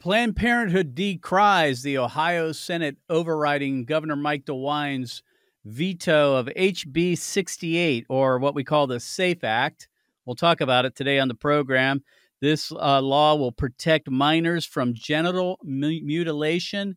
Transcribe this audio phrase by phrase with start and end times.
[0.00, 5.22] Planned Parenthood decries the Ohio Senate overriding Governor Mike DeWine's
[5.66, 9.90] veto of HB 68, or what we call the SAFE Act.
[10.24, 12.02] We'll talk about it today on the program.
[12.40, 16.96] This uh, law will protect minors from genital mutilation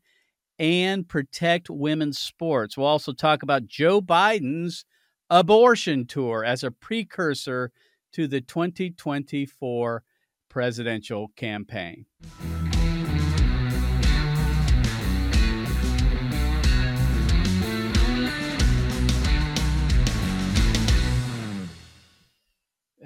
[0.57, 2.77] and protect women's sports.
[2.77, 4.85] We'll also talk about Joe Biden's
[5.29, 7.73] abortion tour as a precursor
[8.13, 10.03] to the 2024
[10.47, 12.05] presidential campaign.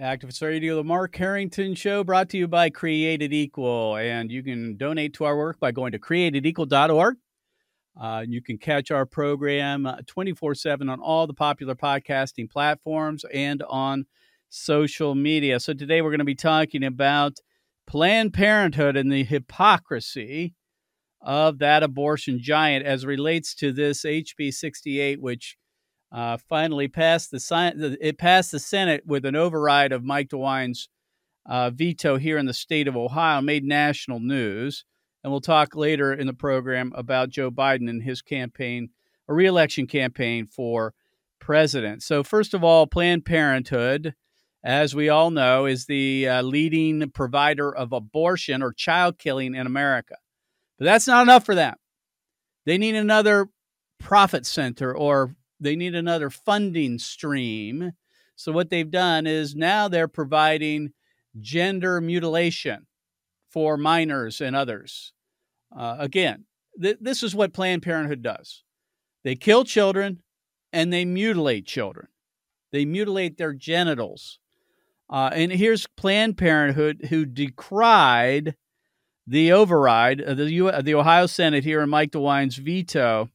[0.01, 3.95] Activist Radio, the Mark Harrington Show, brought to you by Created Equal.
[3.97, 7.15] And you can donate to our work by going to createdequal.org.
[7.99, 13.63] Uh, you can catch our program 24 7 on all the popular podcasting platforms and
[13.63, 14.05] on
[14.49, 15.59] social media.
[15.59, 17.37] So today we're going to be talking about
[17.87, 20.53] Planned Parenthood and the hypocrisy
[21.21, 25.57] of that abortion giant as relates to this HB 68, which
[26.11, 30.89] uh, finally passed the it passed the Senate with an override of Mike DeWine's
[31.45, 34.85] uh, veto here in the state of Ohio, made national news.
[35.23, 38.89] And we'll talk later in the program about Joe Biden and his campaign,
[39.27, 40.93] a reelection campaign for
[41.39, 42.03] president.
[42.03, 44.13] So, first of all, Planned Parenthood,
[44.63, 49.67] as we all know, is the uh, leading provider of abortion or child killing in
[49.67, 50.15] America.
[50.77, 51.75] But that's not enough for them.
[52.65, 53.49] They need another
[53.99, 57.91] profit center or they need another funding stream.
[58.35, 60.93] So what they've done is now they're providing
[61.39, 62.85] gender mutilation
[63.49, 65.13] for minors and others.
[65.75, 66.45] Uh, again,
[66.81, 68.63] th- this is what Planned Parenthood does.
[69.23, 70.21] They kill children
[70.71, 72.07] and they mutilate children.
[72.71, 74.39] They mutilate their genitals.
[75.09, 78.55] Uh, and here's Planned Parenthood who decried
[79.25, 83.29] the override of the, U- the Ohio Senate here in Mike DeWine's veto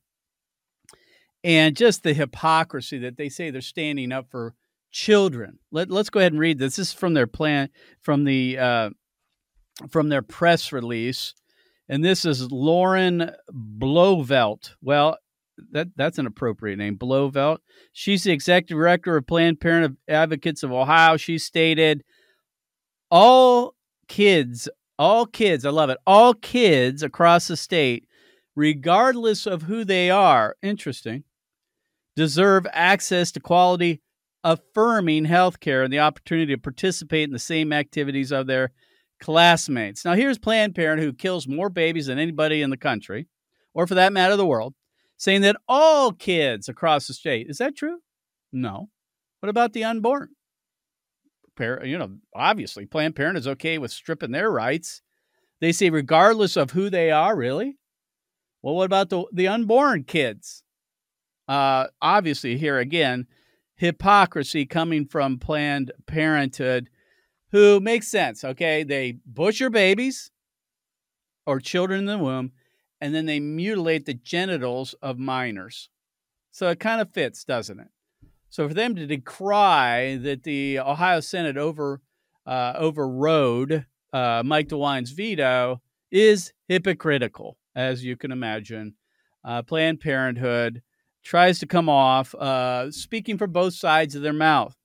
[1.44, 4.54] and just the hypocrisy that they say they're standing up for
[4.90, 5.58] children.
[5.70, 6.76] Let, let's go ahead and read this.
[6.76, 7.70] This is from their plan,
[8.00, 8.90] from the uh,
[9.90, 11.34] from their press release,
[11.88, 14.72] and this is Lauren Blauvelt.
[14.82, 15.16] Well,
[15.72, 17.58] that that's an appropriate name, Blauvelt.
[17.92, 21.16] She's the executive director of Planned Parenthood Advocates of Ohio.
[21.16, 22.04] She stated,
[23.10, 23.74] "All
[24.08, 25.98] kids, all kids, I love it.
[26.06, 28.06] All kids across the state."
[28.54, 31.24] Regardless of who they are, interesting,
[32.16, 34.00] deserve access to quality,
[34.44, 38.72] affirming health care and the opportunity to participate in the same activities of their
[39.20, 40.04] classmates.
[40.04, 43.28] Now, here's Planned Parenthood, who kills more babies than anybody in the country,
[43.72, 44.74] or for that matter, the world,
[45.16, 47.48] saying that all kids across the state.
[47.48, 47.98] Is that true?
[48.52, 48.88] No.
[49.40, 50.30] What about the unborn?
[51.60, 55.00] You know, obviously, Planned Parenthood is okay with stripping their rights.
[55.60, 57.78] They say, regardless of who they are, really?
[58.62, 60.64] Well, what about the, the unborn kids?
[61.52, 63.26] Uh, obviously, here again,
[63.76, 66.88] hypocrisy coming from Planned Parenthood,
[67.50, 68.42] who makes sense.
[68.42, 70.30] Okay, they butcher babies
[71.44, 72.52] or children in the womb,
[73.02, 75.90] and then they mutilate the genitals of minors.
[76.52, 77.88] So it kind of fits, doesn't it?
[78.48, 82.00] So for them to decry that the Ohio Senate over
[82.46, 88.94] uh, overrode uh, Mike DeWine's veto is hypocritical, as you can imagine.
[89.44, 90.80] Uh, Planned Parenthood
[91.22, 94.76] tries to come off uh, speaking from both sides of their mouth.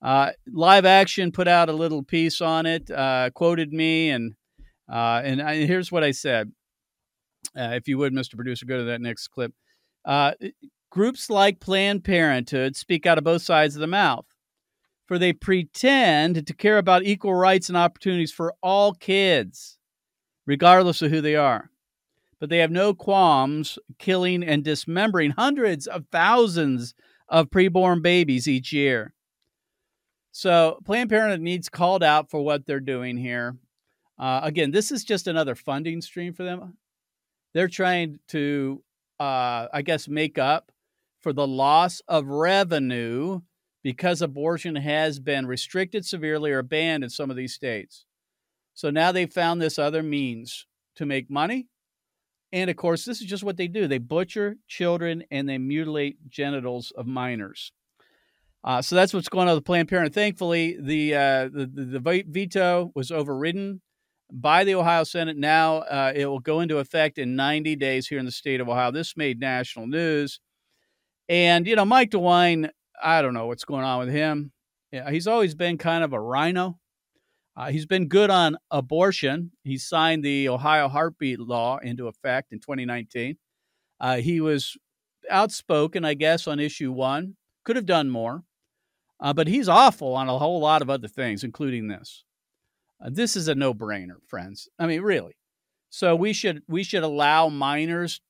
[0.00, 4.34] Uh, Live Action put out a little piece on it, uh, quoted me, and
[4.90, 6.52] uh, and I, here's what I said.
[7.56, 8.36] Uh, if you would, Mr.
[8.36, 9.52] Producer, go to that next clip.
[10.04, 10.32] Uh,
[10.90, 14.24] groups like Planned Parenthood speak out of both sides of the mouth,
[15.06, 19.78] for they pretend to care about equal rights and opportunities for all kids,
[20.46, 21.70] regardless of who they are
[22.40, 26.94] but they have no qualms killing and dismembering hundreds of thousands
[27.28, 29.14] of preborn babies each year.
[30.30, 33.56] So Planned Parenthood needs called out for what they're doing here.
[34.18, 36.76] Uh, again, this is just another funding stream for them.
[37.54, 38.82] They're trying to,
[39.18, 40.70] uh, I guess, make up
[41.20, 43.40] for the loss of revenue
[43.82, 48.04] because abortion has been restricted severely or banned in some of these states.
[48.74, 50.66] So now they've found this other means
[50.96, 51.68] to make money
[52.52, 56.28] and of course, this is just what they do they butcher children and they mutilate
[56.28, 57.72] genitals of minors.
[58.64, 60.14] Uh, so that's what's going on with Planned Parenthood.
[60.14, 63.80] Thankfully, the, uh, the, the, the, veto was overridden
[64.32, 65.36] by the Ohio Senate.
[65.36, 68.68] Now uh, it will go into effect in 90 days here in the state of
[68.68, 68.90] Ohio.
[68.90, 70.40] This made national news.
[71.28, 72.70] And, you know, Mike DeWine,
[73.02, 74.52] I don't know what's going on with him.
[74.90, 76.78] Yeah, he's always been kind of a RINO.
[77.58, 79.50] Uh, he's been good on abortion.
[79.64, 83.36] He signed the Ohio heartbeat law into effect in 2019.
[83.98, 84.76] Uh, he was
[85.28, 87.34] outspoken, I guess, on issue one.
[87.64, 88.44] Could have done more,
[89.18, 92.24] uh, but he's awful on a whole lot of other things, including this.
[93.04, 94.68] Uh, this is a no-brainer, friends.
[94.78, 95.36] I mean, really.
[95.90, 98.20] So we should we should allow minors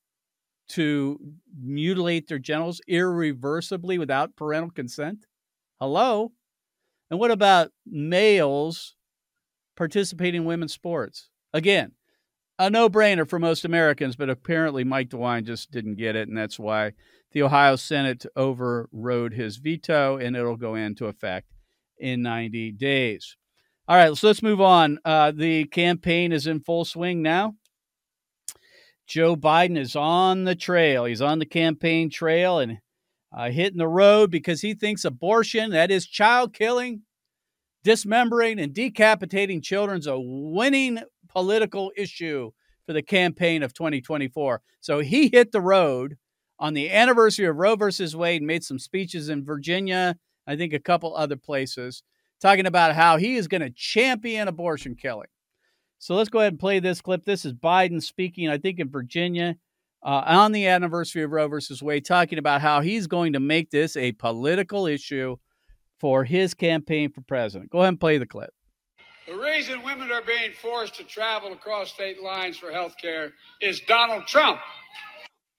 [0.71, 1.21] to
[1.61, 5.27] mutilate their genitals irreversibly without parental consent.
[5.79, 6.33] Hello.
[7.11, 8.97] And what about males
[9.79, 11.31] participating in women's sports?
[11.55, 11.93] Again,
[12.59, 16.29] a no brainer for most Americans, but apparently Mike DeWine just didn't get it.
[16.29, 16.93] And that's why
[17.33, 21.47] the Ohio Senate overrode his veto and it'll go into effect
[21.99, 23.37] in 90 days.
[23.87, 24.99] All right, so let's move on.
[25.05, 27.55] Uh, the campaign is in full swing now.
[29.07, 31.07] Joe Biden is on the trail.
[31.07, 32.79] He's on the campaign trail and
[33.33, 37.03] uh, hitting the road because he thinks abortion, that is child killing,
[37.89, 42.51] dismembering, and decapitating children, is a winning political issue
[42.85, 44.61] for the campaign of 2024.
[44.81, 46.19] So he hit the road
[46.59, 50.79] on the anniversary of Roe versus Wade, made some speeches in Virginia, I think a
[50.79, 52.03] couple other places,
[52.43, 55.29] talking about how he is going to champion abortion killing.
[55.99, 57.25] So let's go ahead and play this clip.
[57.25, 59.57] This is Biden speaking, I think, in Virginia
[60.03, 63.71] uh, on the anniversary of Roe versus Wade, talking about how he's going to make
[63.71, 65.39] this a political issue
[65.99, 67.71] for his campaign for president.
[67.71, 68.51] Go ahead and play the clip.
[69.27, 73.81] The reason women are being forced to travel across state lines for health care is
[73.81, 74.59] Donald Trump.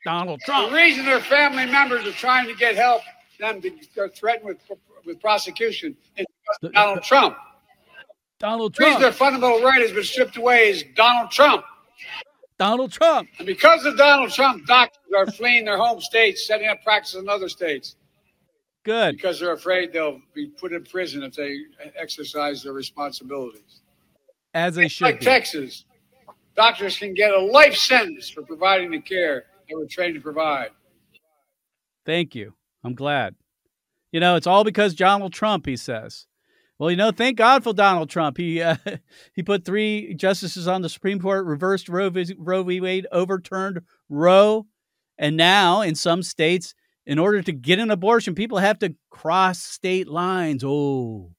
[0.04, 0.70] Donald Trump.
[0.70, 3.02] The reason their family members are trying to get help,
[3.40, 6.26] them to, are threatened with, with prosecution, is
[6.74, 7.38] Donald Trump.
[8.40, 8.78] Donald Trump.
[8.78, 11.64] The reason their fundamental right has been stripped away is Donald Trump.
[12.58, 13.30] Donald Trump.
[13.38, 17.30] And because of Donald Trump, doctors are fleeing their home states, setting up practice in
[17.30, 17.96] other states.
[18.86, 19.16] Good.
[19.16, 21.58] Because they're afraid they'll be put in prison if they
[21.96, 23.82] exercise their responsibilities.
[24.54, 25.06] As they should.
[25.06, 25.26] Like be.
[25.26, 25.86] Texas,
[26.56, 30.70] doctors can get a life sentence for providing the care they were trained to provide.
[32.06, 32.54] Thank you.
[32.84, 33.36] I'm glad.
[34.12, 36.26] You know, it's all because Donald Trump, he says.
[36.80, 38.38] Well, you know, thank God for Donald Trump.
[38.38, 38.78] He uh,
[39.34, 42.34] he put three justices on the Supreme Court, reversed Roe v.
[42.38, 42.80] Roe v.
[42.80, 44.66] Wade, overturned Roe,
[45.18, 46.74] and now in some states,
[47.10, 50.64] in order to get an abortion, people have to cross state lines.
[50.64, 51.32] Oh,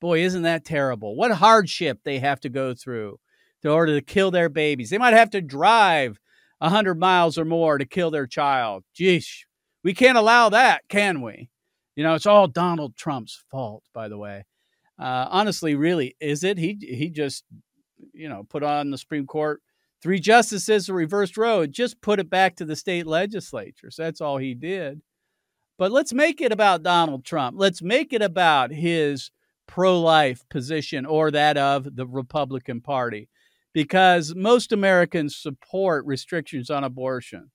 [0.00, 1.14] boy, isn't that terrible?
[1.14, 3.20] What hardship they have to go through
[3.62, 4.90] in order to kill their babies.
[4.90, 6.18] They might have to drive
[6.60, 8.82] hundred miles or more to kill their child.
[8.98, 9.44] Geesh,
[9.84, 11.50] we can't allow that, can we?
[11.94, 14.44] You know, it's all Donald Trump's fault, by the way.
[14.98, 16.58] Uh, honestly, really, is it?
[16.58, 17.44] He he just,
[18.12, 19.62] you know, put on the Supreme Court
[20.02, 23.94] three justices to reverse Roe, just put it back to the state legislatures.
[23.96, 25.00] That's all he did.
[25.82, 27.56] But let's make it about Donald Trump.
[27.58, 29.32] Let's make it about his
[29.66, 33.28] pro-life position or that of the Republican Party,
[33.72, 37.50] because most Americans support restrictions on abortion.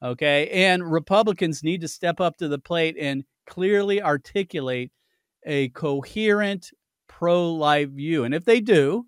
[0.00, 4.92] Okay, and Republicans need to step up to the plate and clearly articulate
[5.44, 6.70] a coherent
[7.08, 8.22] pro life view.
[8.22, 9.06] And if they do,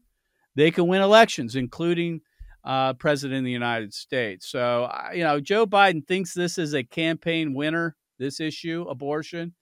[0.56, 2.23] they can win elections, including
[2.64, 4.49] uh, president of the United States.
[4.50, 9.55] So, you know, Joe Biden thinks this is a campaign winner, this issue, abortion.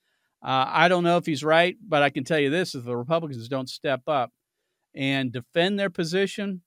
[0.43, 2.97] Uh, I don't know if he's right, but I can tell you this if the
[2.97, 4.31] Republicans don't step up
[4.95, 6.63] and defend their position,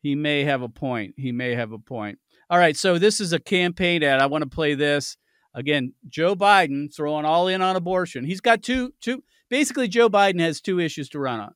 [0.00, 1.14] he may have a point.
[1.16, 2.18] He may have a point.
[2.48, 4.20] All right, so this is a campaign ad.
[4.20, 5.16] I want to play this.
[5.54, 8.24] Again, Joe Biden throwing all in on abortion.
[8.24, 11.54] He's got two two basically Joe Biden has two issues to run on.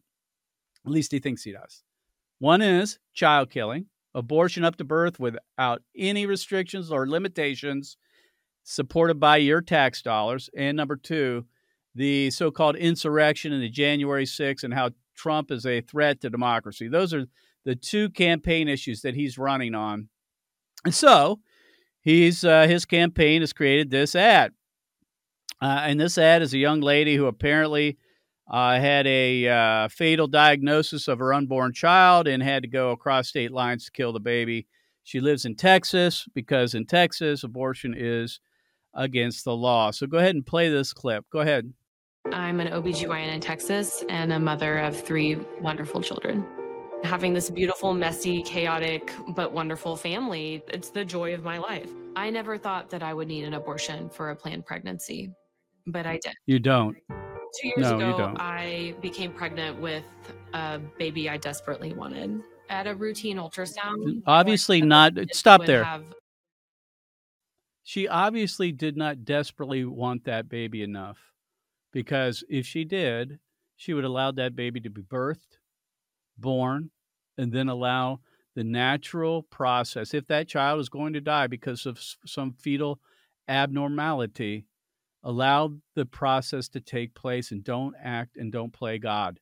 [0.84, 1.82] At least he thinks he does.
[2.38, 7.96] One is child killing, abortion up to birth without any restrictions or limitations,
[8.66, 10.50] supported by your tax dollars.
[10.56, 11.46] And number two,
[11.94, 16.30] the so called insurrection in the January 6th and how Trump is a threat to
[16.30, 16.88] democracy.
[16.88, 17.26] Those are
[17.64, 20.08] the two campaign issues that he's running on.
[20.84, 21.40] And so
[22.00, 24.52] he's uh, his campaign has created this ad.
[25.62, 27.96] Uh, and this ad is a young lady who apparently
[28.50, 33.28] uh, had a uh, fatal diagnosis of her unborn child and had to go across
[33.28, 34.66] state lines to kill the baby.
[35.04, 38.40] She lives in Texas because in Texas, abortion is
[38.96, 39.90] against the law.
[39.90, 41.24] So go ahead and play this clip.
[41.30, 41.72] Go ahead.
[42.32, 46.44] I'm an OBGYN in Texas and a mother of three wonderful children.
[47.04, 51.90] Having this beautiful, messy, chaotic, but wonderful family, it's the joy of my life.
[52.16, 55.30] I never thought that I would need an abortion for a planned pregnancy
[55.86, 56.34] but I did.
[56.46, 56.96] You don't.
[57.60, 60.04] Two years no, ago, I became pregnant with
[60.52, 62.42] a baby I desperately wanted.
[62.68, 64.22] At a routine ultrasound.
[64.26, 65.14] Obviously, not.
[65.32, 65.84] Stop there.
[65.84, 66.04] Have...
[67.88, 71.30] She obviously did not desperately want that baby enough
[71.92, 73.38] because if she did,
[73.76, 75.58] she would allow that baby to be birthed
[76.36, 76.90] born
[77.38, 78.18] and then allow
[78.56, 80.14] the natural process.
[80.14, 82.98] If that child is going to die because of some fetal
[83.46, 84.66] abnormality,
[85.22, 89.38] allow the process to take place and don't act and don't play God.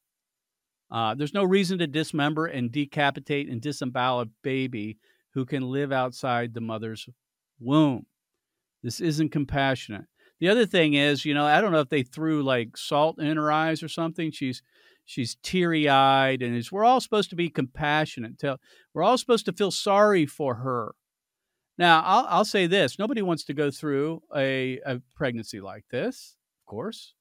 [0.90, 4.98] Uh, there's no reason to dismember and decapitate and disembowel a baby
[5.32, 7.08] who can live outside the mother's
[7.58, 8.04] womb.
[8.84, 10.04] This isn't compassionate.
[10.40, 13.38] The other thing is, you know, I don't know if they threw like salt in
[13.38, 14.30] her eyes or something.
[14.30, 14.62] She's
[15.06, 18.42] she's teary eyed, and we're all supposed to be compassionate.
[18.92, 20.94] We're all supposed to feel sorry for her.
[21.78, 26.36] Now, I'll, I'll say this: nobody wants to go through a, a pregnancy like this,
[26.62, 27.14] of course,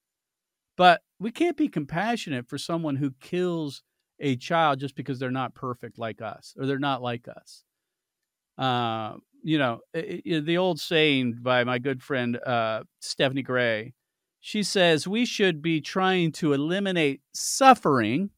[0.75, 3.84] but we can't be compassionate for someone who kills
[4.20, 7.63] a child just because they're not perfect like us or they're not like us.
[8.58, 13.93] Uh, you know, the old saying by my good friend uh, Stephanie Gray
[14.45, 18.29] she says we should be trying to eliminate suffering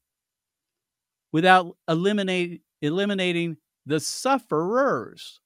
[1.32, 3.58] without eliminate, eliminating
[3.88, 5.42] the sufferers.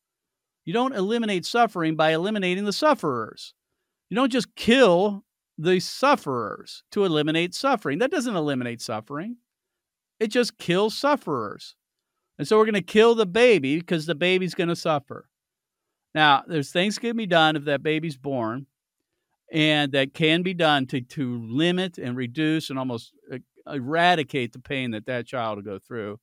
[0.65, 3.53] You don't eliminate suffering by eliminating the sufferers.
[4.09, 5.23] You don't just kill
[5.57, 7.99] the sufferers to eliminate suffering.
[7.99, 9.37] That doesn't eliminate suffering,
[10.19, 11.77] it just kills sufferers.
[12.37, 15.28] And so we're going to kill the baby because the baby's going to suffer.
[16.15, 18.65] Now, there's things can be done if that baby's born
[19.51, 23.37] and that can be done to, to limit and reduce and almost uh,
[23.67, 26.19] eradicate the pain that that child will go through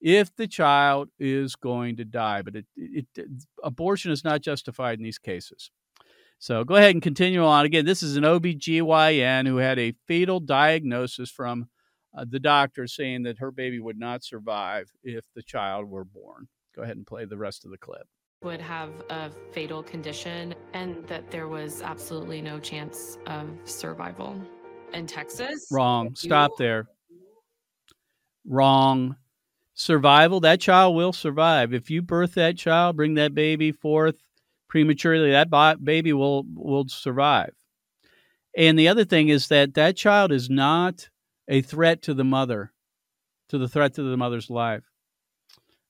[0.00, 2.42] if the child is going to die.
[2.42, 3.26] But it, it, it,
[3.62, 5.70] abortion is not justified in these cases.
[6.38, 7.64] So go ahead and continue on.
[7.64, 11.68] Again, this is an OBGYN who had a fatal diagnosis from
[12.16, 16.48] uh, the doctor saying that her baby would not survive if the child were born.
[16.76, 18.06] Go ahead and play the rest of the clip
[18.44, 24.40] would have a fatal condition and that there was absolutely no chance of survival.
[24.92, 25.66] In Texas?
[25.72, 26.14] Wrong.
[26.14, 26.86] Stop there.
[28.46, 29.16] Wrong.
[29.74, 31.74] Survival, that child will survive.
[31.74, 34.14] If you birth that child, bring that baby forth
[34.68, 35.50] prematurely, that
[35.82, 37.52] baby will will survive.
[38.56, 41.08] And the other thing is that that child is not
[41.48, 42.72] a threat to the mother,
[43.48, 44.84] to the threat to the mother's life.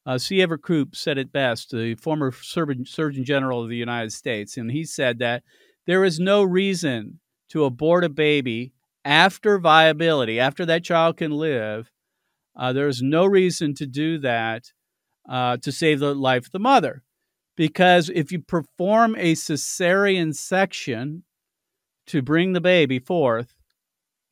[0.07, 0.43] Uh, C.
[0.43, 4.85] Everett Koop said it best, the former Surgeon General of the United States, and he
[4.85, 5.43] said that
[5.87, 7.21] there is no reason
[7.51, 8.73] to abort a baby
[9.05, 11.91] after viability, after that child can live.
[12.57, 14.73] Uh, there is no reason to do that
[15.29, 17.03] uh, to save the life of the mother.
[17.57, 21.25] Because if you perform a cesarean section
[22.07, 23.55] to bring the baby forth,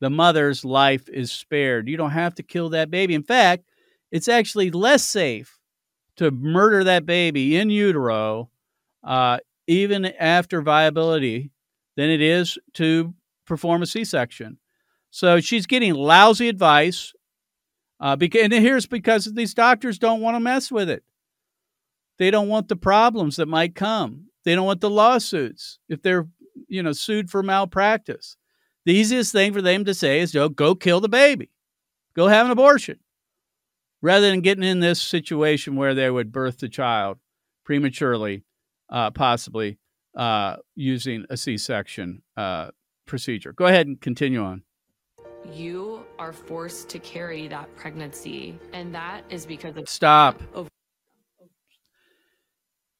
[0.01, 1.87] the mother's life is spared.
[1.87, 3.15] You don't have to kill that baby.
[3.15, 3.63] In fact,
[4.11, 5.59] it's actually less safe
[6.17, 8.49] to murder that baby in utero,
[9.03, 11.51] uh, even after viability,
[11.95, 13.13] than it is to
[13.45, 14.57] perform a C section.
[15.11, 17.13] So she's getting lousy advice.
[17.99, 21.03] Uh, because, and here's because these doctors don't want to mess with it.
[22.17, 24.27] They don't want the problems that might come.
[24.43, 26.27] They don't want the lawsuits if they're,
[26.67, 28.35] you know, sued for malpractice.
[28.85, 31.49] The easiest thing for them to say is, you know, go kill the baby,
[32.15, 32.99] go have an abortion
[34.03, 37.17] rather than getting in this situation where they would birth the child
[37.63, 38.43] prematurely,
[38.89, 39.79] uh, possibly
[40.15, 42.69] uh, using a C section uh,
[43.07, 43.53] procedure.
[43.53, 44.61] Go ahead and continue on.
[45.51, 49.89] You are forced to carry that pregnancy, and that is because of.
[49.89, 50.41] Stop.
[50.53, 50.69] Over-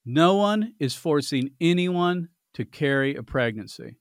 [0.05, 3.97] no one is forcing anyone to carry a pregnancy.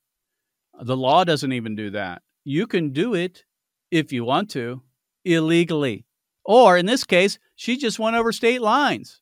[0.81, 2.23] The law doesn't even do that.
[2.45, 3.45] You can do it
[3.91, 4.83] if you want to
[5.25, 6.07] illegally.
[6.45, 9.21] Or in this case, she just went over state lines.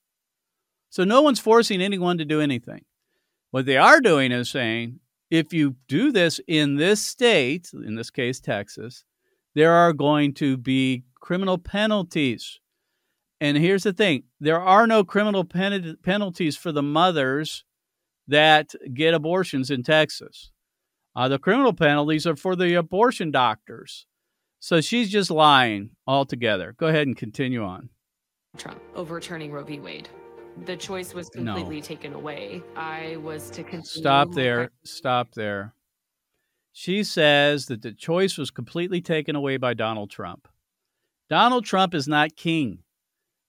[0.89, 2.85] So no one's forcing anyone to do anything.
[3.50, 5.00] What they are doing is saying
[5.31, 9.05] if you do this in this state, in this case, Texas,
[9.55, 12.61] there are going to be criminal penalties.
[13.41, 17.65] And here's the thing there are no criminal pen- penalties for the mothers
[18.29, 20.50] that get abortions in Texas.
[21.17, 24.07] Uh, the criminal penalties are for the abortion doctors.
[24.61, 26.75] So she's just lying altogether.
[26.79, 27.88] Go ahead and continue on.
[28.57, 29.81] Trump overturning Roe v.
[29.81, 30.09] Wade.
[30.67, 31.83] The choice was completely no.
[31.83, 32.62] taken away.
[32.76, 33.85] I was to continue.
[33.85, 34.71] Stop there.
[34.85, 35.75] Stop there.
[36.73, 40.47] She says that the choice was completely taken away by Donald Trump.
[41.29, 42.81] Donald Trump is not king.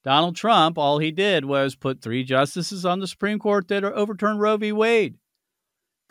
[0.03, 4.39] Donald Trump, all he did was put three justices on the Supreme Court that overturned
[4.39, 4.71] Roe v.
[4.71, 5.17] Wade.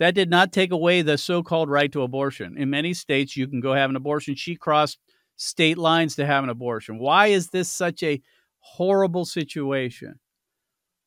[0.01, 2.57] That did not take away the so called right to abortion.
[2.57, 4.35] In many states, you can go have an abortion.
[4.35, 4.99] She crossed
[5.37, 6.99] state lines to have an abortion.
[6.99, 8.23] Why is this such a
[8.61, 10.19] horrible situation?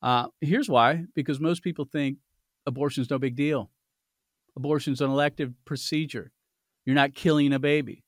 [0.04, 2.20] Uh, here's why because most people think
[2.68, 3.72] abortion is no big deal.
[4.56, 6.32] Abortion is an elective procedure.
[6.86, 8.04] You're not killing a baby.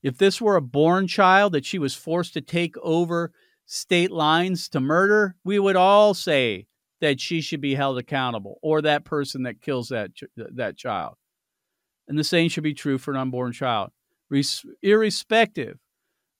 [0.00, 3.32] If this were a born child that she was forced to take over
[3.66, 6.66] state lines to murder, we would all say
[7.04, 11.16] that she should be held accountable or that person that kills that that child.
[12.08, 13.90] And the same should be true for an unborn child,
[14.82, 15.78] irrespective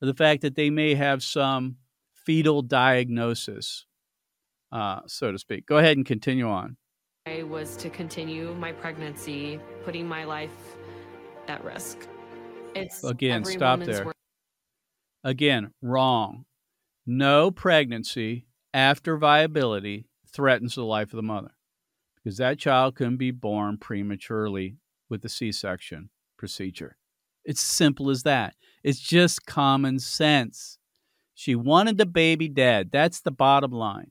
[0.01, 1.77] of the fact that they may have some
[2.15, 3.85] fetal diagnosis,
[4.73, 5.67] uh, so to speak.
[5.67, 6.79] Go ahead and continue on.
[7.27, 10.77] I was to continue my pregnancy, putting my life
[11.47, 12.09] at risk.
[12.75, 14.07] It's again, stop there.
[14.07, 14.17] Work-
[15.25, 16.47] again, wrong.
[17.05, 21.53] No pregnancy after viability threatens the life of the mother
[22.17, 24.77] because that child can be born prematurely
[25.09, 26.97] with the C section procedure.
[27.45, 28.55] It's simple as that.
[28.83, 30.79] It's just common sense.
[31.35, 32.91] She wanted the baby dead.
[32.93, 34.11] That's the bottom line.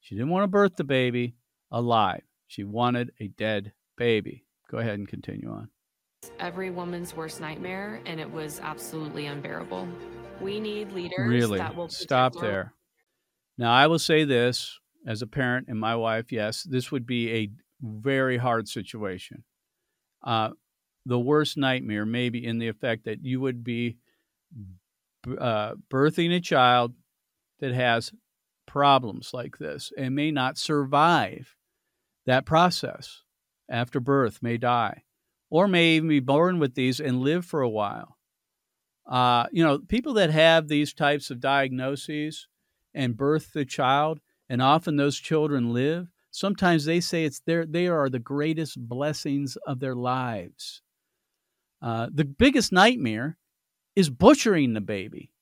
[0.00, 1.36] She didn't want to birth the baby
[1.70, 2.22] alive.
[2.46, 4.44] She wanted a dead baby.
[4.70, 5.68] Go ahead and continue on.
[6.38, 9.88] Every woman's worst nightmare, and it was absolutely unbearable.
[10.40, 11.58] We need leaders really?
[11.58, 12.74] that will stop there.
[13.58, 17.32] Now, I will say this as a parent and my wife, yes, this would be
[17.32, 19.44] a very hard situation.
[20.22, 20.50] Uh,
[21.04, 23.96] the worst nightmare may be in the effect that you would be
[25.38, 26.94] uh, birthing a child
[27.60, 28.12] that has
[28.66, 31.56] problems like this and may not survive
[32.26, 33.22] that process
[33.68, 35.02] after birth may die
[35.50, 38.16] or may even be born with these and live for a while.
[39.06, 42.46] Uh, you know, people that have these types of diagnoses
[42.94, 44.20] and birth the child,
[44.52, 49.56] and often those children live, sometimes they say it's their, they are the greatest blessings
[49.66, 50.82] of their lives.
[51.80, 53.38] Uh, the biggest nightmare
[53.96, 55.32] is butchering the baby,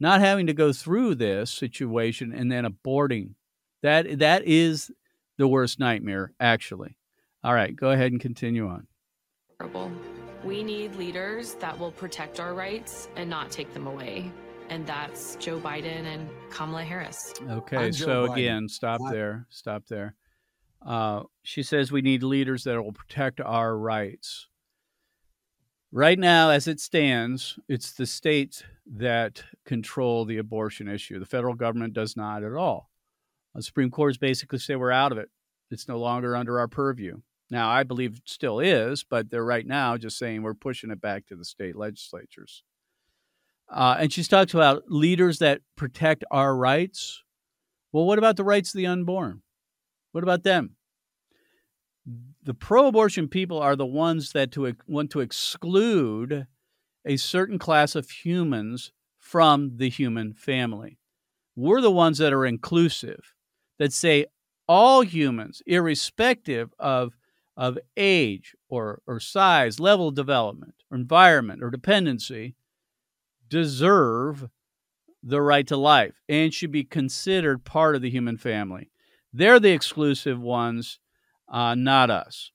[0.00, 3.34] not having to go through this situation and then aborting.
[3.82, 4.90] That that is
[5.36, 6.96] the worst nightmare, actually.
[7.44, 8.86] All right, go ahead and continue on.
[10.44, 14.32] We need leaders that will protect our rights and not take them away.
[14.68, 17.34] And that's Joe Biden and Kamala Harris.
[17.48, 18.32] Okay, so Biden.
[18.32, 19.46] again, stop there.
[19.48, 20.14] Stop there.
[20.84, 24.48] Uh, she says we need leaders that will protect our rights.
[25.92, 31.18] Right now, as it stands, it's the states that control the abortion issue.
[31.18, 32.90] The federal government does not at all.
[33.54, 35.30] The Supreme Court has basically said we're out of it.
[35.70, 37.20] It's no longer under our purview.
[37.50, 41.00] Now, I believe it still is, but they're right now just saying we're pushing it
[41.00, 42.62] back to the state legislatures.
[43.68, 47.22] Uh, and she's talked about leaders that protect our rights.
[47.92, 49.42] Well, what about the rights of the unborn?
[50.12, 50.76] What about them?
[52.44, 56.46] The pro abortion people are the ones that to, want to exclude
[57.04, 60.98] a certain class of humans from the human family.
[61.56, 63.34] We're the ones that are inclusive
[63.78, 64.26] that say
[64.68, 67.16] all humans, irrespective of,
[67.56, 72.54] of age or, or size, level of development, or environment, or dependency,
[73.48, 74.48] deserve
[75.22, 78.90] the right to life and should be considered part of the human family.
[79.32, 80.98] They're the exclusive ones,
[81.48, 82.52] uh, not us.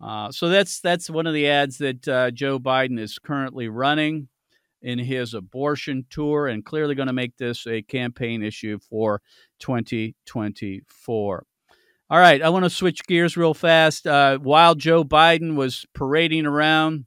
[0.00, 4.28] Uh, so that's that's one of the ads that uh, Joe Biden is currently running
[4.82, 9.22] in his abortion tour and clearly going to make this a campaign issue for
[9.60, 11.46] 2024.
[12.10, 14.06] All right, I want to switch gears real fast.
[14.06, 17.06] Uh, while Joe Biden was parading around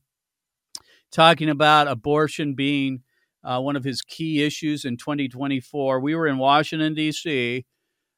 [1.12, 3.04] talking about abortion being
[3.43, 7.65] uh, one of his key issues in 2024, we were in Washington, D.C.,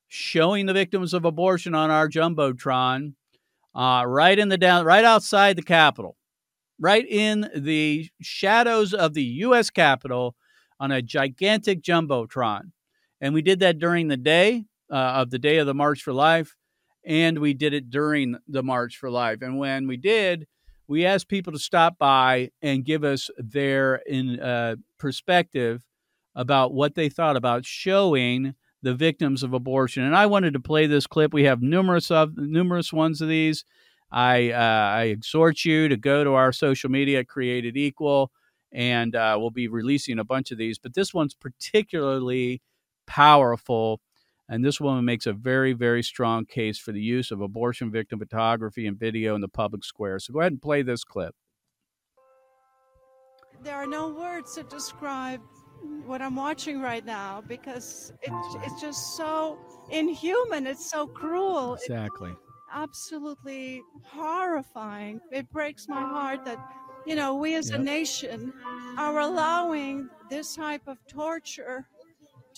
[0.07, 3.13] showing the victims of abortion on our Jumbotron
[3.75, 6.15] uh, right in the down, right outside the Capitol
[6.79, 9.69] right in the shadows of the U.S.
[9.69, 10.35] Capitol
[10.79, 12.71] on a gigantic jumbotron.
[13.21, 16.13] And we did that during the day uh, of the day of the March for
[16.13, 16.55] Life,
[17.05, 19.41] and we did it during the March for Life.
[19.41, 20.47] And when we did,
[20.89, 25.85] we asked people to stop by and give us their in uh, perspective
[26.35, 30.03] about what they thought about showing the victims of abortion.
[30.03, 31.31] And I wanted to play this clip.
[31.31, 33.65] We have numerous of numerous ones of these.
[34.11, 34.57] I, uh,
[34.97, 38.31] I exhort you to go to our social media, Created Equal,
[38.71, 40.79] and uh, we'll be releasing a bunch of these.
[40.79, 42.63] But this one's particularly
[43.05, 44.01] powerful.
[44.51, 48.17] And this woman makes a very, very strong case for the use of abortion victim
[48.17, 50.17] photography and video in the public square.
[50.19, 51.35] So go ahead and play this clip.
[53.61, 55.41] There are no words to describe
[56.05, 58.31] what I'm watching right now because it,
[58.63, 59.59] it's just so
[59.91, 60.65] inhuman.
[60.65, 61.75] It's so cruel.
[61.75, 62.31] Exactly.
[62.31, 62.37] It,
[62.73, 65.19] absolutely horrifying.
[65.31, 66.57] It breaks my heart that,
[67.05, 67.79] you know, we as yep.
[67.79, 68.51] a nation
[68.97, 71.87] are allowing this type of torture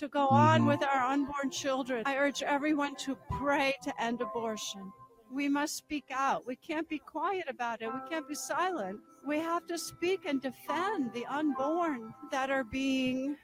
[0.01, 0.35] to go mm-hmm.
[0.35, 2.01] on with our unborn children.
[2.07, 4.91] I urge everyone to pray to end abortion.
[5.31, 6.45] we must speak out.
[6.45, 7.93] We can't be quiet about it.
[7.93, 8.99] We can't be silent.
[9.25, 13.37] We have to speak and defend the unborn that are being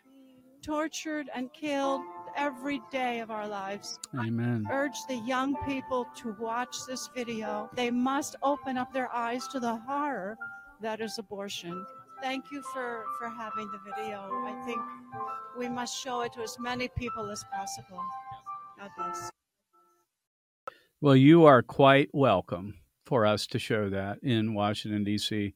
[0.64, 2.02] tortured and killed
[2.36, 4.00] every day of our lives.
[4.18, 4.66] Amen.
[4.68, 7.70] I urge the young people to watch this video.
[7.76, 10.38] They must open up their eyes to the horror
[10.82, 11.86] that is abortion.
[12.22, 14.20] Thank you for, for having the video.
[14.20, 14.82] I think
[15.58, 18.02] we must show it to as many people as possible.
[18.80, 19.30] God bless.
[21.00, 22.76] Well, you are quite welcome
[23.06, 25.54] for us to show that in Washington, D.C.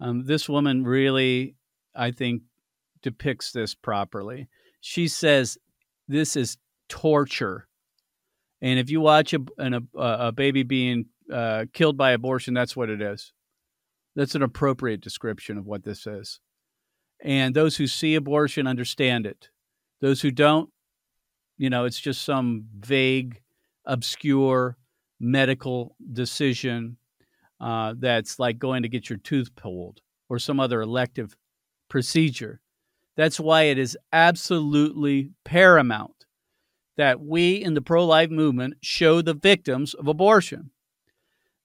[0.00, 1.56] Um, this woman really,
[1.94, 2.42] I think,
[3.02, 4.48] depicts this properly.
[4.80, 5.58] She says
[6.06, 6.56] this is
[6.88, 7.66] torture.
[8.62, 12.76] And if you watch a, an, a, a baby being uh, killed by abortion, that's
[12.76, 13.32] what it is.
[14.16, 16.40] That's an appropriate description of what this is.
[17.22, 19.48] And those who see abortion understand it.
[20.00, 20.70] Those who don't,
[21.56, 23.40] you know, it's just some vague,
[23.86, 24.76] obscure
[25.20, 26.96] medical decision
[27.60, 31.36] uh, that's like going to get your tooth pulled or some other elective
[31.88, 32.60] procedure.
[33.16, 36.26] That's why it is absolutely paramount
[36.96, 40.70] that we in the pro life movement show the victims of abortion.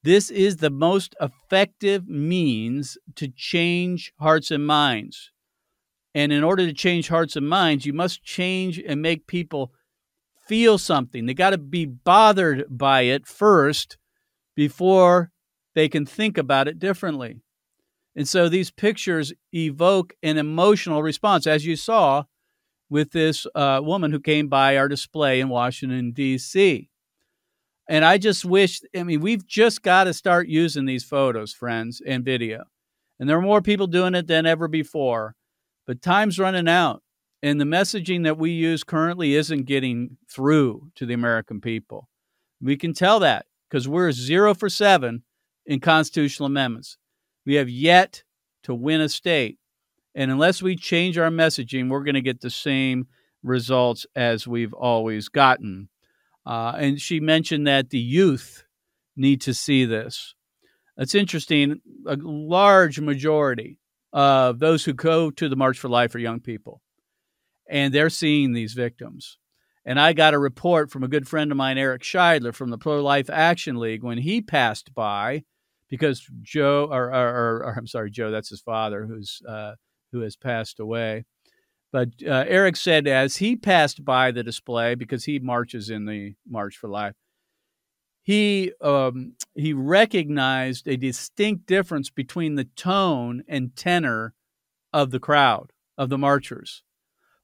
[0.04, 5.32] This is the most effective means to change hearts and minds.
[6.16, 9.74] And in order to change hearts and minds, you must change and make people
[10.48, 11.26] feel something.
[11.26, 13.98] They got to be bothered by it first
[14.56, 15.32] before
[15.76, 17.42] they can think about it differently.
[18.16, 22.24] And so these pictures evoke an emotional response, as you saw
[22.90, 26.90] with this uh, woman who came by our display in Washington, D.C.
[27.90, 32.02] And I just wish, I mean, we've just got to start using these photos, friends,
[32.06, 32.66] and video.
[33.20, 35.36] And there are more people doing it than ever before,
[35.88, 37.02] but time's running out.
[37.42, 42.08] And the messaging that we use currently isn't getting through to the American people.
[42.62, 45.24] We can tell that because we're zero for seven
[45.66, 46.98] in constitutional amendments.
[47.44, 48.24] We have yet
[48.64, 49.58] to win a state.
[50.14, 53.08] And unless we change our messaging, we're going to get the same
[53.42, 55.90] results as we've always gotten.
[56.50, 58.64] Uh, and she mentioned that the youth
[59.16, 60.34] need to see this.
[60.98, 61.80] It's interesting.
[62.08, 63.78] A large majority
[64.12, 66.82] of those who go to the March for Life are young people
[67.70, 69.38] and they're seeing these victims.
[69.86, 72.78] And I got a report from a good friend of mine, Eric Scheidler from the
[72.78, 75.44] Pro Life Action League, when he passed by,
[75.88, 79.74] because Joe, or, or, or I'm sorry, Joe, that's his father, who's uh,
[80.12, 81.26] who has passed away.
[81.92, 86.36] But uh, Eric said as he passed by the display, because he marches in the
[86.48, 87.16] March for Life,
[88.22, 94.36] he um, he recognized a distinct difference between the tone and tenor
[94.94, 96.84] of the crowd of the marchers.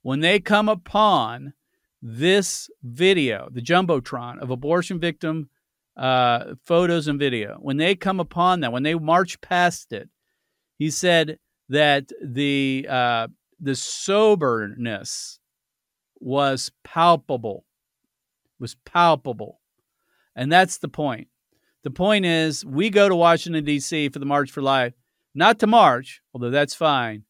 [0.03, 1.53] When they come upon
[2.01, 5.49] this video, the jumbotron of abortion victim
[5.97, 10.09] uh, photos and video, when they come upon that, when they march past it,
[10.77, 13.27] he said that the uh,
[13.59, 15.39] the soberness
[16.19, 17.65] was palpable,
[18.59, 19.59] was palpable,
[20.35, 21.27] and that's the point.
[21.83, 24.09] The point is, we go to Washington D.C.
[24.09, 24.93] for the March for Life,
[25.35, 27.23] not to march, although that's fine,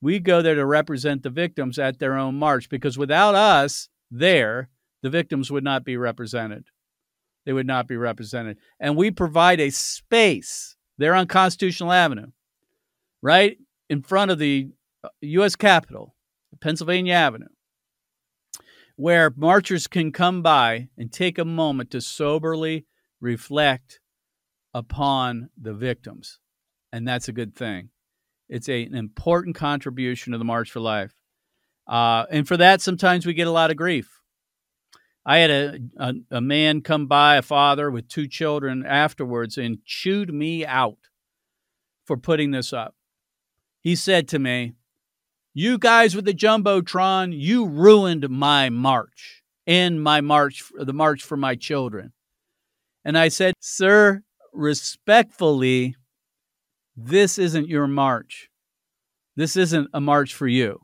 [0.00, 4.70] we go there to represent the victims at their own march because without us there,
[5.02, 6.64] the victims would not be represented.
[7.44, 8.58] They would not be represented.
[8.78, 12.28] And we provide a space there on Constitutional Avenue,
[13.22, 14.70] right in front of the
[15.22, 15.54] U.S.
[15.54, 16.14] uh, Capitol,
[16.60, 17.46] Pennsylvania Avenue,
[18.96, 22.86] where marchers can come by and take a moment to soberly
[23.20, 24.00] reflect
[24.74, 26.38] upon the victims.
[26.92, 27.90] And that's a good thing.
[28.48, 31.14] It's a, an important contribution to the March for Life.
[31.86, 34.20] Uh, and for that, sometimes we get a lot of grief.
[35.24, 39.84] I had a, a, a man come by, a father with two children afterwards, and
[39.84, 40.98] chewed me out
[42.06, 42.94] for putting this up.
[43.80, 44.74] He said to me,
[45.52, 51.36] You guys with the Jumbotron, you ruined my march and my march, the march for
[51.36, 52.12] my children.
[53.04, 55.96] And I said, Sir, respectfully,
[56.96, 58.48] this isn't your march.
[59.36, 60.80] This isn't a march for you.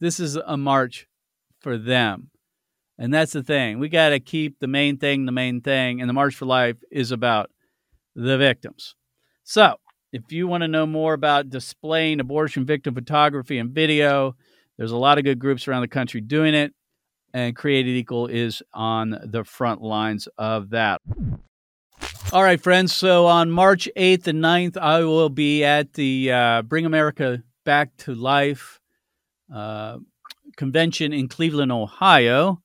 [0.00, 1.06] This is a march
[1.60, 2.30] for them.
[2.98, 3.78] And that's the thing.
[3.78, 6.00] We got to keep the main thing the main thing.
[6.00, 7.50] And the March for Life is about
[8.14, 8.96] the victims.
[9.44, 9.76] So,
[10.12, 14.36] if you want to know more about displaying abortion victim photography and video,
[14.76, 16.72] there's a lot of good groups around the country doing it.
[17.34, 21.02] And Created Equal is on the front lines of that.
[22.32, 22.94] All right, friends.
[22.94, 27.94] So on March 8th and 9th, I will be at the uh, Bring America Back
[27.98, 28.80] to Life
[29.54, 29.98] uh,
[30.56, 32.62] convention in Cleveland, Ohio.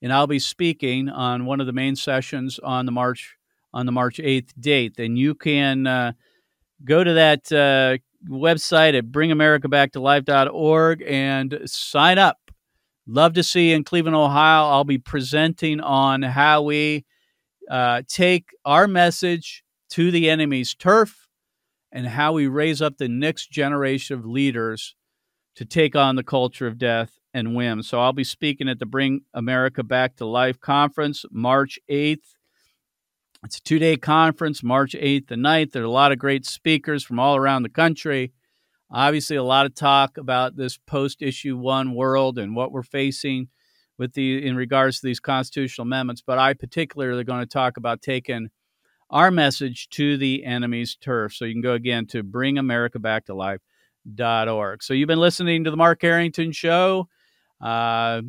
[0.00, 3.36] And I'll be speaking on one of the main sessions on the March
[3.74, 6.12] on the March 8th date, And you can uh,
[6.84, 12.38] go to that uh, website at bringamericabackTolife.org and sign up.
[13.06, 14.68] Love to see you in Cleveland, Ohio.
[14.68, 17.04] I'll be presenting on how we
[17.70, 21.28] uh, take our message to the enemy's turf
[21.92, 24.96] and how we raise up the next generation of leaders
[25.54, 27.82] to take on the culture of death and whim.
[27.82, 32.35] So I'll be speaking at the Bring America Back to Life conference March 8th.
[33.46, 35.70] It's a two day conference, March 8th and 9th.
[35.70, 38.32] There are a lot of great speakers from all around the country.
[38.90, 43.46] Obviously, a lot of talk about this post issue one world and what we're facing
[43.98, 46.24] with the in regards to these constitutional amendments.
[46.26, 48.48] But I particularly are going to talk about taking
[49.10, 51.32] our message to the enemy's turf.
[51.32, 54.82] So you can go again to bringamericabackTolife.org.
[54.82, 57.06] So you've been listening to the Mark Harrington Show.
[57.60, 58.22] Uh,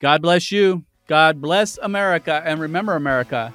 [0.00, 0.84] God bless you.
[1.06, 2.42] God bless America.
[2.44, 3.54] And remember, America,